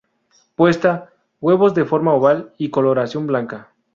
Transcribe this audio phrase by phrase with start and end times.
[0.55, 3.69] Puesta: Huevos de forma oval y coloración blanca.